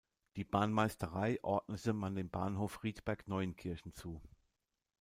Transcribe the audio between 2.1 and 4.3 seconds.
dem Bahnhof Rietberg-Neuenkirchen zu.